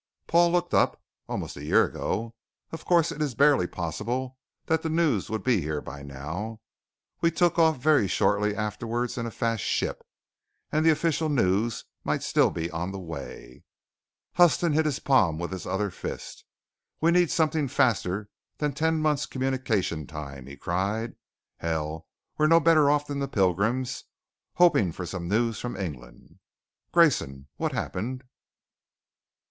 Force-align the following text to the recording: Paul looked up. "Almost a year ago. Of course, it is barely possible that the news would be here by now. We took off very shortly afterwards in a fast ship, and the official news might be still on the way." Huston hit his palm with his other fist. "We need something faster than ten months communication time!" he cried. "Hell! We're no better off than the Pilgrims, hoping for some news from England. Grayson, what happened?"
Paul 0.25 0.51
looked 0.51 0.73
up. 0.73 0.99
"Almost 1.29 1.55
a 1.57 1.63
year 1.63 1.85
ago. 1.85 2.33
Of 2.71 2.85
course, 2.85 3.11
it 3.11 3.21
is 3.21 3.35
barely 3.35 3.67
possible 3.67 4.39
that 4.65 4.81
the 4.81 4.89
news 4.89 5.29
would 5.29 5.43
be 5.43 5.61
here 5.61 5.79
by 5.79 6.01
now. 6.01 6.59
We 7.21 7.29
took 7.29 7.59
off 7.59 7.77
very 7.77 8.07
shortly 8.07 8.55
afterwards 8.55 9.15
in 9.19 9.27
a 9.27 9.29
fast 9.29 9.61
ship, 9.63 10.03
and 10.71 10.83
the 10.83 10.89
official 10.89 11.29
news 11.29 11.85
might 12.03 12.21
be 12.21 12.23
still 12.23 12.51
on 12.73 12.91
the 12.91 12.97
way." 12.97 13.63
Huston 14.33 14.73
hit 14.73 14.87
his 14.87 14.97
palm 14.97 15.37
with 15.37 15.51
his 15.51 15.67
other 15.67 15.91
fist. 15.91 16.45
"We 16.99 17.11
need 17.11 17.29
something 17.29 17.67
faster 17.67 18.27
than 18.57 18.73
ten 18.73 18.99
months 19.03 19.27
communication 19.27 20.07
time!" 20.07 20.47
he 20.47 20.57
cried. 20.57 21.13
"Hell! 21.57 22.07
We're 22.39 22.47
no 22.47 22.59
better 22.59 22.89
off 22.89 23.05
than 23.05 23.19
the 23.19 23.27
Pilgrims, 23.27 24.05
hoping 24.55 24.93
for 24.93 25.05
some 25.05 25.27
news 25.27 25.59
from 25.59 25.77
England. 25.77 26.39
Grayson, 26.91 27.49
what 27.57 27.73
happened?" 27.73 28.23